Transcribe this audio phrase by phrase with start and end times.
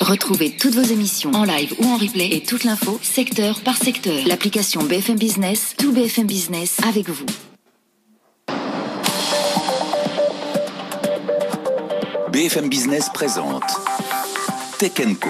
[0.00, 4.26] Retrouvez toutes vos émissions en live ou en replay et toute l'info secteur par secteur.
[4.26, 7.26] L'application BFM Business, tout BFM Business avec vous.
[12.32, 13.64] BFM Business présente
[14.78, 15.28] Tech Co,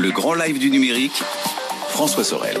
[0.00, 1.22] le grand live du numérique,
[1.88, 2.56] François Sorel.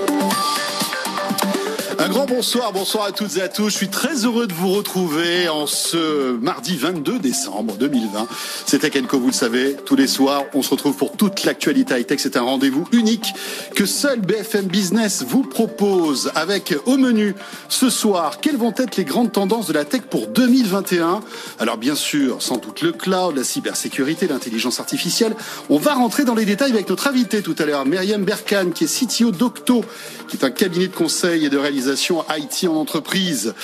[2.02, 3.68] Un grand bonsoir, bonsoir à toutes et à tous.
[3.68, 8.26] Je suis très heureux de vous retrouver en ce mardi 22 décembre 2020.
[8.64, 12.00] C'est Tech Co, vous le savez, tous les soirs, on se retrouve pour toute l'actualité
[12.00, 12.18] high-tech.
[12.18, 13.34] C'est un rendez-vous unique
[13.76, 17.34] que seul BFM Business vous propose avec au menu
[17.68, 21.20] ce soir, quelles vont être les grandes tendances de la tech pour 2021
[21.58, 25.36] Alors bien sûr, sans doute le cloud, la cybersécurité, l'intelligence artificielle.
[25.68, 28.84] On va rentrer dans les détails avec notre invité tout à l'heure, Myriam Berkan, qui
[28.84, 29.84] est CTO d'Octo,
[30.28, 33.54] qui est un cabinet de conseil et de réalisation IT en entreprise.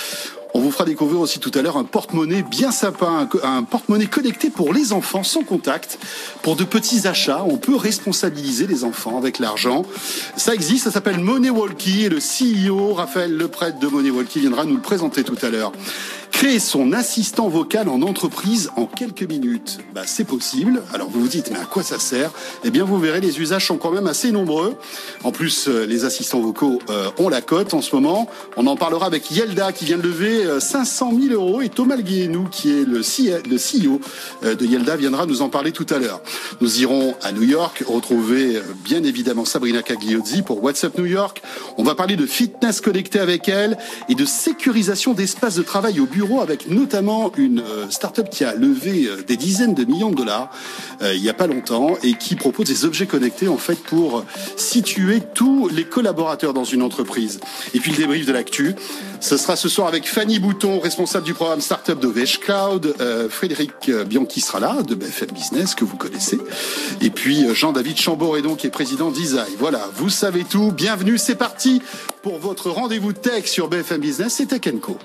[0.53, 4.49] On vous fera découvrir aussi tout à l'heure un porte-monnaie bien sympa, un, porte-monnaie connecté
[4.49, 5.99] pour les enfants sans contact.
[6.41, 9.83] Pour de petits achats, on peut responsabiliser les enfants avec l'argent.
[10.35, 14.63] Ça existe, ça s'appelle Money Walkie et le CEO Raphaël Leprêtre de Money Walkie viendra
[14.63, 15.73] nous le présenter tout à l'heure.
[16.31, 20.83] Créer son assistant vocal en entreprise en quelques minutes, bah, c'est possible.
[20.93, 22.31] Alors vous vous dites, mais à quoi ça sert?
[22.63, 24.75] Eh bien, vous verrez, les usages sont quand même assez nombreux.
[25.23, 28.29] En plus, euh, les assistants vocaux euh, ont la cote en ce moment.
[28.55, 31.97] On en parlera avec Yelda qui vient de lever 500 euh, 000 euros et Thomas
[31.97, 33.99] Guéhenou qui est le, CEO
[34.43, 36.21] de Yelda viendra nous en parler tout à l'heure.
[36.61, 41.41] Nous irons à New York retrouver bien évidemment Sabrina Cagliozzi pour WhatsApp New York.
[41.77, 43.77] On va parler de fitness connecté avec elle
[44.09, 48.55] et de sécurisation d'espaces de travail au bureau avec notamment une euh, start-up qui a
[48.55, 50.49] levé euh, des dizaines de millions de dollars
[51.01, 54.23] euh, il n'y a pas longtemps et qui propose des objets connectés en fait pour
[54.55, 57.39] situer tous les collaborateurs dans une entreprise.
[57.73, 58.75] Et puis le débrief de l'actu,
[59.19, 62.95] ce sera ce soir avec Fanny Bouton, responsable du programme Startup de Vesh Cloud,
[63.29, 66.37] Frédéric Bianchi sera là de BFM Business que vous connaissez,
[67.01, 69.49] et puis Jean-David Chamboredon qui est président d'Isaï.
[69.59, 70.71] Voilà, vous savez tout.
[70.71, 71.81] Bienvenue, c'est parti
[72.23, 74.33] pour votre rendez-vous tech sur BFM Business.
[74.37, 74.97] C'est Tech Co.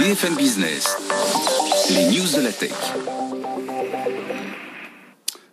[0.00, 0.96] BFM Business,
[1.90, 2.72] les news de la tech.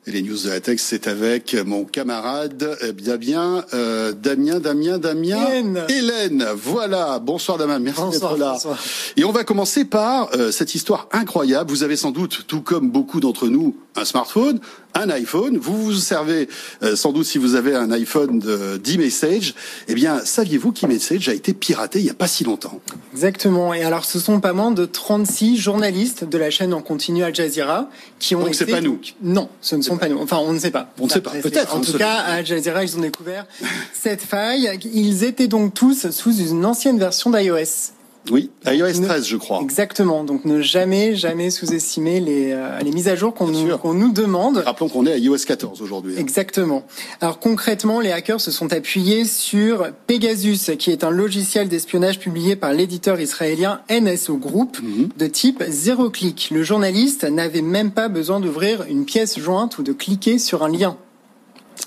[0.05, 4.61] Et les news de la tech, c'est avec mon camarade, eh bien bien, euh, Damien,
[4.61, 5.83] Damien, Damien, Hélène.
[5.89, 6.47] Hélène.
[6.55, 7.19] Voilà.
[7.19, 8.53] Bonsoir Damien, merci d'être là.
[8.53, 8.77] Bonsoir.
[9.17, 11.69] Et on va commencer par euh, cette histoire incroyable.
[11.69, 14.59] Vous avez sans doute, tout comme beaucoup d'entre nous, un smartphone,
[14.93, 15.57] un iPhone.
[15.57, 16.49] Vous vous servez
[16.83, 19.55] euh, sans doute si vous avez un iPhone d'e-message.
[19.87, 22.79] Eh bien, saviez-vous qu'e-message a été piraté il n'y a pas si longtemps?
[23.13, 23.73] Exactement.
[23.73, 27.33] Et alors, ce sont pas moins de 36 journalistes de la chaîne en continu Al
[27.35, 28.57] Jazeera qui ont Donc, été...
[28.57, 28.99] c'est pas nous.
[29.21, 30.19] Non, ce ne sont pas nous.
[30.19, 30.91] Enfin, on ne sait pas.
[30.99, 31.31] On ne sait pas.
[31.31, 33.45] Peut-être, En tout cas, à Al Jazeera, ils ont découvert
[33.93, 34.69] cette faille.
[34.93, 37.91] Ils étaient donc tous sous une ancienne version d'iOS.
[38.31, 39.59] Oui, iOS Ne- 13, je crois.
[39.61, 40.23] Exactement.
[40.23, 44.11] Donc, ne jamais, jamais sous-estimer les, euh, les mises à jour qu'on nous, qu'on nous
[44.11, 44.57] demande.
[44.57, 46.13] Rappelons qu'on est à iOS 14 aujourd'hui.
[46.17, 46.19] hein.
[46.19, 46.83] Exactement.
[47.21, 52.55] Alors concrètement, les hackers se sont appuyés sur Pegasus, qui est un logiciel d'espionnage publié
[52.55, 55.09] par l'éditeur israélien NSO Group Mhm.
[55.17, 56.49] de type zéro clic.
[56.51, 60.69] Le journaliste n'avait même pas besoin d'ouvrir une pièce jointe ou de cliquer sur un
[60.69, 60.97] lien.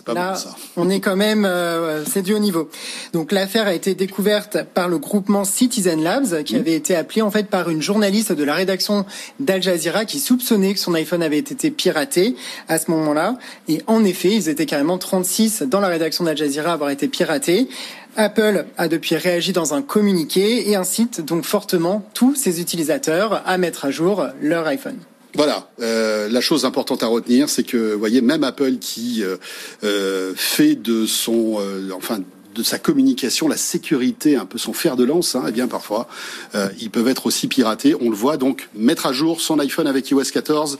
[0.04, 0.56] Pas Là, bon ça.
[0.76, 2.68] on est quand même, euh, c'est du haut niveau.
[3.12, 7.30] Donc l'affaire a été découverte par le groupement Citizen Labs, qui avait été appelé en
[7.30, 9.04] fait par une journaliste de la rédaction
[9.38, 12.36] d'Al Jazeera qui soupçonnait que son iPhone avait été piraté
[12.68, 13.36] à ce moment-là.
[13.68, 17.08] Et en effet, ils étaient carrément 36 dans la rédaction d'Al Jazeera à avoir été
[17.08, 17.68] piratés.
[18.16, 23.56] Apple a depuis réagi dans un communiqué et incite donc fortement tous ses utilisateurs à
[23.56, 24.98] mettre à jour leur iPhone.
[25.34, 29.36] Voilà, euh, la chose importante à retenir, c'est que, vous voyez, même Apple qui euh,
[29.84, 31.58] euh, fait de son,
[31.94, 32.20] enfin,
[32.54, 36.08] de sa communication, la sécurité, un peu son fer de lance, hein, et bien parfois,
[36.54, 37.94] euh, ils peuvent être aussi piratés.
[38.00, 40.78] On le voit donc, mettre à jour son iPhone avec iOS 14,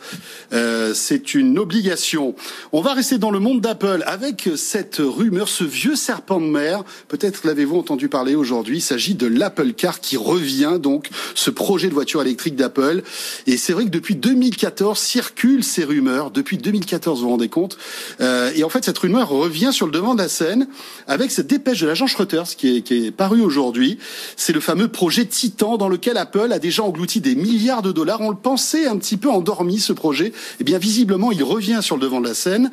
[0.53, 2.35] euh, c'est une obligation.
[2.73, 6.85] On va rester dans le monde d'Apple avec cette rumeur, ce vieux serpent de mer.
[7.09, 8.79] Peut-être l'avez-vous entendu parler aujourd'hui.
[8.79, 13.03] Il s'agit de l'Apple Car qui revient donc, ce projet de voiture électrique d'Apple.
[13.47, 16.31] Et c'est vrai que depuis 2014 circulent ces rumeurs.
[16.31, 17.79] Depuis 2014, vous vous rendez compte.
[18.21, 20.69] Euh, et en fait, cette rumeur revient sur le devant de la scène
[21.07, 23.99] avec cette dépêche de l'agence Reuters qui est, qui est paru aujourd'hui.
[24.35, 28.23] C'est le fameux projet Titan dans lequel Apple a déjà englouti des milliards de dollars.
[28.23, 30.33] On le pensait un petit peu endormi ce projet.
[30.59, 32.71] Eh bien, visiblement, il revient sur le devant de la scène.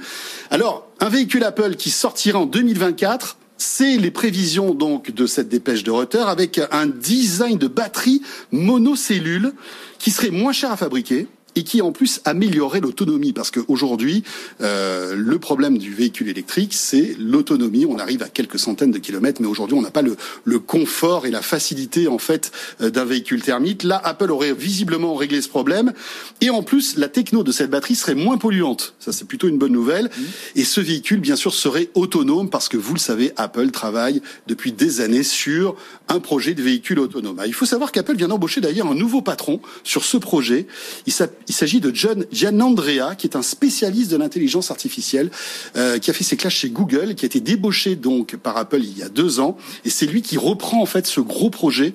[0.51, 5.83] Alors, un véhicule Apple qui sortira en 2024 c'est les prévisions donc de cette dépêche
[5.83, 9.53] de Reuters avec un design de batterie monocellule
[9.97, 13.33] qui serait moins cher à fabriquer et qui en plus améliorerait l'autonomie.
[13.33, 14.23] Parce qu'aujourd'hui
[14.61, 17.85] euh, le problème du véhicule électrique c'est l'autonomie.
[17.85, 20.15] On arrive à quelques centaines de kilomètres mais aujourd'hui on n'a pas le,
[20.45, 22.51] le, confort et la facilité en fait
[22.81, 23.83] euh, d'un véhicule thermique.
[23.83, 25.93] Là Apple aurait visiblement réglé ce problème.
[26.41, 28.93] Et en plus la techno de cette batterie serait moins polluante.
[28.99, 30.05] Ça c'est plutôt une bonne nouvelle.
[30.05, 30.21] Mmh.
[30.57, 34.71] et ce véhicule bien sûr serait autonome parce que vous le savez Apple travaille depuis
[34.71, 35.75] des années sur
[36.07, 37.41] un projet de véhicule autonome.
[37.45, 40.67] Il faut savoir qu'Apple vient d'embaucher d'ailleurs un nouveau patron sur ce projet.
[41.05, 41.13] Il
[41.47, 45.29] il s'agit de John Gianandrea, qui est un spécialiste de l'intelligence artificielle,
[45.75, 48.81] euh, qui a fait ses classes chez Google, qui a été débauché donc par Apple
[48.81, 51.93] il y a deux ans, et c'est lui qui reprend en fait ce gros projet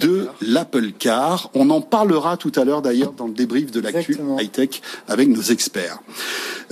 [0.00, 1.50] de l'Apple Car.
[1.54, 5.28] On en parlera tout à l'heure d'ailleurs dans le débrief de l'actu high tech avec
[5.28, 6.00] nos experts.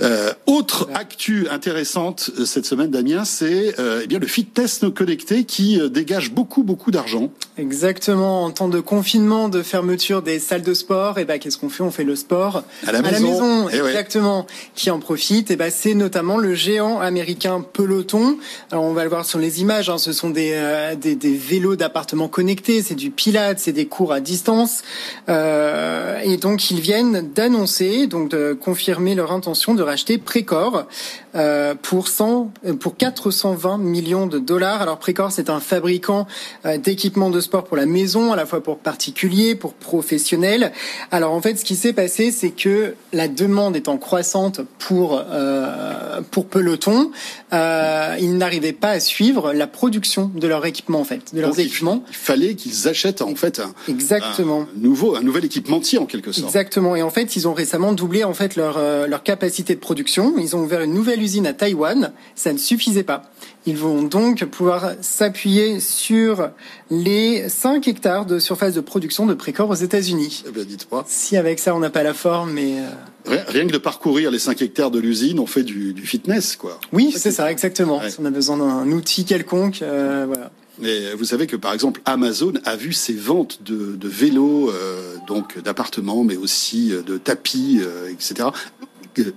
[0.01, 5.43] Euh, autre actu intéressante euh, cette semaine, Damien, c'est euh, eh bien le fitness connecté
[5.43, 7.29] qui dégage beaucoup beaucoup d'argent.
[7.57, 8.45] Exactement.
[8.45, 11.69] En temps de confinement, de fermeture des salles de sport, et eh ben qu'est-ce qu'on
[11.69, 11.83] fait?
[11.83, 13.09] On fait le sport à la maison.
[13.09, 14.47] À la maison eh exactement.
[14.73, 15.51] Qui en profite?
[15.51, 18.37] Et ben c'est notamment le géant américain Peloton.
[18.71, 19.89] Alors on va le voir sur les images.
[19.89, 20.57] Hein, ce sont des,
[20.99, 22.81] des, des vélos d'appartement connectés.
[22.81, 24.83] C'est du Pilates, c'est des cours à distance.
[25.27, 30.85] et donc ils viennent d'annoncer, donc de confirmer leur intention de racheter Précor
[31.35, 34.81] euh, pour 100, euh, pour 420 millions de dollars.
[34.81, 36.27] Alors Précor, c'est un fabricant
[36.65, 40.71] euh, d'équipements de sport pour la maison, à la fois pour particuliers, pour professionnels.
[41.11, 46.21] Alors en fait, ce qui s'est passé, c'est que la demande étant croissante pour euh,
[46.31, 47.11] pour Peloton,
[47.53, 51.51] euh, ils n'arrivaient pas à suivre la production de leur équipement en fait, de leurs
[51.51, 52.03] Donc, équipements.
[52.09, 56.31] Il fallait qu'ils achètent en fait un, exactement un nouveau un nouvel équipementier en quelque
[56.31, 56.47] sorte.
[56.47, 56.95] Exactement.
[56.95, 60.35] Et en fait, ils ont récemment doublé en fait leur leur capacité de production.
[60.37, 62.11] Ils ont ouvert une nouvelle usine à Taïwan.
[62.35, 63.23] Ça ne suffisait pas.
[63.65, 66.49] Ils vont donc pouvoir s'appuyer sur
[66.91, 70.43] les 5 hectares de surface de production de Précor aux États-Unis.
[70.47, 71.05] Eh bien, dites-moi.
[71.07, 72.79] Si avec ça on n'a pas la forme, mais
[73.27, 73.37] euh...
[73.47, 76.79] rien que de parcourir les 5 hectares de l'usine, on fait du, du, fitness, quoi.
[76.91, 77.99] Oui, c'est ça, exactement.
[77.99, 78.09] Ouais.
[78.09, 80.51] Si on a besoin d'un outil quelconque, euh, voilà.
[80.81, 85.17] Mais vous savez que par exemple Amazon a vu ses ventes de, de vélos, euh,
[85.27, 88.47] donc d'appartements, mais aussi de tapis, euh, etc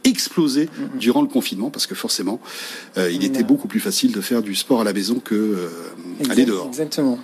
[0.05, 0.99] explosé mmh.
[0.99, 2.41] durant le confinement parce que forcément,
[2.97, 3.23] euh, il mmh.
[3.23, 5.69] était beaucoup plus facile de faire du sport à la maison que euh,
[6.31, 6.67] aller dehors.
[6.67, 7.19] Exactement.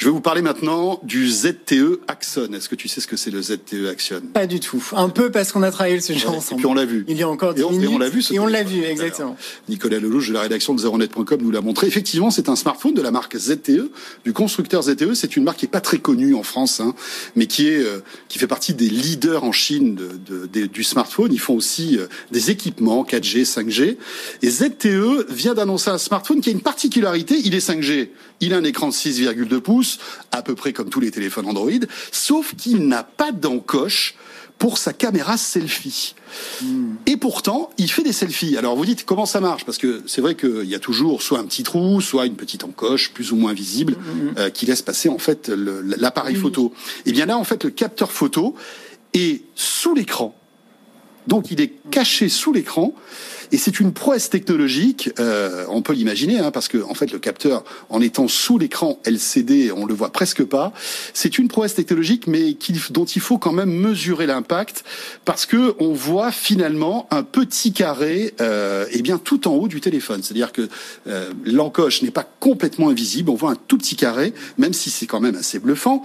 [0.00, 2.48] Je vais vous parler maintenant du ZTE Axon.
[2.54, 4.22] Est-ce que tu sais ce que c'est le ZTE Axon?
[4.32, 4.82] Pas du tout.
[4.96, 6.58] Un peu parce qu'on a travaillé le sujet ouais, ensemble.
[6.58, 7.04] Et puis on l'a vu.
[7.06, 7.84] Il y a encore 10 et on, minutes.
[7.84, 8.24] Et on l'a vu.
[8.30, 9.36] Et on l'a vu, exactement.
[9.68, 11.86] Nicolas Lelouch de la rédaction de zeronet.com nous l'a montré.
[11.86, 13.90] Effectivement, c'est un smartphone de la marque ZTE,
[14.24, 15.12] du constructeur ZTE.
[15.12, 16.94] C'est une marque qui est pas très connue en France, hein,
[17.36, 20.82] mais qui est euh, qui fait partie des leaders en Chine de, de, de, du
[20.82, 21.30] smartphone.
[21.30, 23.98] Ils font aussi euh, des équipements 4G, 5G.
[24.40, 27.38] Et ZTE vient d'annoncer un smartphone qui a une particularité.
[27.44, 28.08] Il est 5G.
[28.42, 29.89] Il a un écran de 6,2 pouces,
[30.32, 31.70] à peu près comme tous les téléphones Android,
[32.12, 34.14] sauf qu'il n'a pas d'encoche
[34.60, 36.14] pour sa caméra selfie.
[36.62, 36.96] Mmh.
[37.06, 38.58] Et pourtant, il fait des selfies.
[38.58, 39.64] Alors vous dites comment ça marche?
[39.64, 42.62] Parce que c'est vrai qu'il y a toujours soit un petit trou, soit une petite
[42.62, 44.38] encoche plus ou moins visible mmh.
[44.38, 46.40] euh, qui laisse passer en fait l'appareil mmh.
[46.40, 46.74] photo.
[47.06, 48.54] Et bien là, en fait, le capteur photo
[49.14, 50.36] est sous l'écran.
[51.26, 52.94] Donc il est caché sous l'écran.
[53.52, 57.18] Et c'est une prouesse technologique, euh, on peut l'imaginer, hein, parce que en fait le
[57.18, 60.72] capteur, en étant sous l'écran LCD, on le voit presque pas.
[61.14, 64.84] C'est une prouesse technologique, mais qui, dont il faut quand même mesurer l'impact,
[65.24, 69.80] parce que on voit finalement un petit carré, euh, et bien tout en haut du
[69.80, 70.22] téléphone.
[70.22, 70.68] C'est-à-dire que
[71.08, 75.06] euh, l'encoche n'est pas complètement invisible, on voit un tout petit carré, même si c'est
[75.06, 76.02] quand même assez bluffant.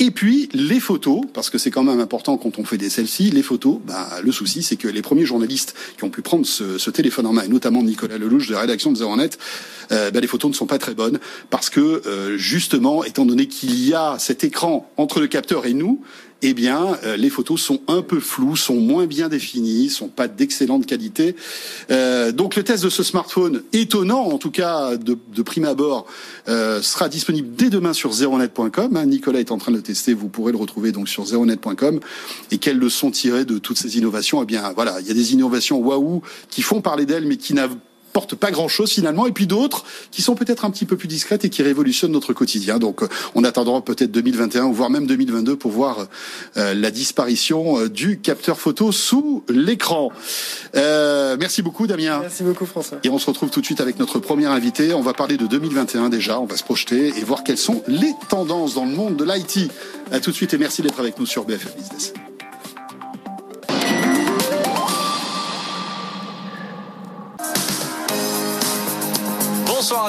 [0.00, 3.30] Et puis les photos, parce que c'est quand même important quand on fait des selfies,
[3.30, 6.78] les photos, bah, le souci c'est que les premiers journalistes qui ont pu prendre ce,
[6.78, 9.30] ce téléphone en main, notamment Nicolas Lelouch de la rédaction de Zeronet,
[9.90, 11.18] euh, ben les photos ne sont pas très bonnes
[11.50, 15.74] parce que euh, justement, étant donné qu'il y a cet écran entre le capteur et
[15.74, 16.02] nous,
[16.42, 20.28] eh bien, euh, les photos sont un peu floues, sont moins bien définies, sont pas
[20.28, 21.34] d'excellente qualité.
[21.90, 26.06] Euh, donc, le test de ce smartphone, étonnant en tout cas de, de prime abord,
[26.48, 28.96] euh, sera disponible dès demain sur zeronet.com.
[28.96, 32.00] Hein, Nicolas est en train de le tester, vous pourrez le retrouver donc sur zeronet.com.
[32.52, 34.42] Et quelles leçons tirer de toutes ces innovations?
[34.42, 37.54] Eh bien, voilà, il y a des innovations waouh qui font parler d'elles, mais qui
[37.54, 37.74] n'avaient
[38.18, 41.44] n'apportent pas grand-chose finalement, et puis d'autres qui sont peut-être un petit peu plus discrètes
[41.44, 42.78] et qui révolutionnent notre quotidien.
[42.78, 46.08] Donc euh, on attendra peut-être 2021 ou voire même 2022 pour voir
[46.56, 50.10] euh, la disparition euh, du capteur photo sous l'écran.
[50.74, 52.18] merci beaucoup Damien.
[52.20, 52.98] Merci beaucoup François.
[53.04, 54.94] Et on se retrouve tout de suite avec notre premier invité.
[54.94, 58.12] On va parler de 2021 déjà, on va se projeter et voir quelles sont les
[58.28, 59.70] tendances dans le monde de l'IT.
[60.10, 62.12] À tout de suite et merci d'être avec nous sur BFM Business.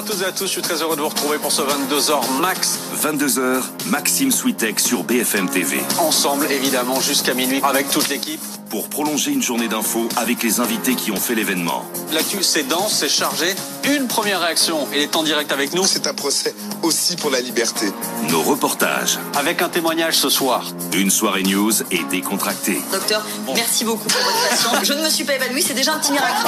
[0.00, 2.40] À toutes et à tous, je suis très heureux de vous retrouver pour ce 22h
[2.40, 2.78] max.
[3.02, 5.78] 22h, Maxime Switek sur BFM TV.
[5.98, 8.40] Ensemble, évidemment, jusqu'à minuit, avec toute l'équipe.
[8.70, 11.84] Pour prolonger une journée d'infos avec les invités qui ont fait l'événement.
[12.12, 13.54] L'actu, c'est dense, c'est chargé.
[13.92, 15.84] Une première réaction, il est en direct avec nous.
[15.84, 17.86] C'est un procès aussi pour la liberté.
[18.30, 19.18] Nos reportages.
[19.36, 20.64] Avec un témoignage ce soir.
[20.94, 22.80] Une soirée news et décontractée.
[22.92, 24.84] Docteur, merci beaucoup pour votre patience.
[24.84, 26.46] Je ne me suis pas évanouie, c'est déjà un petit miracle.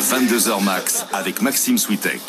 [0.00, 2.22] 22h max avec Maxime Switek.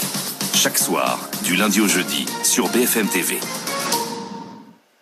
[0.64, 3.38] Chaque soir, du lundi au jeudi, sur BFM TV.